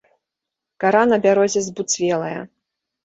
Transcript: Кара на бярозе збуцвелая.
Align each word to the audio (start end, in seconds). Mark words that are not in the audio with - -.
Кара 0.81 1.03
на 1.11 1.19
бярозе 1.25 1.61
збуцвелая. 1.67 2.41